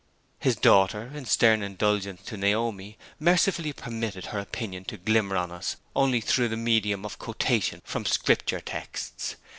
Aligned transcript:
His 0.39 0.55
daughter, 0.55 1.11
in 1.13 1.25
stern 1.25 1.61
indulgence 1.61 2.23
to 2.23 2.35
Naomi, 2.35 2.97
mercifully 3.19 3.71
permitted 3.71 4.25
her 4.25 4.39
opinion 4.39 4.83
to 4.85 4.97
glimmer 4.97 5.37
on 5.37 5.51
us 5.51 5.75
only 5.95 6.21
through 6.21 6.47
the 6.47 6.57
medium 6.57 7.05
of 7.05 7.19
quotation 7.19 7.83
from 7.85 8.05
Scripture 8.07 8.61
texts. 8.61 9.35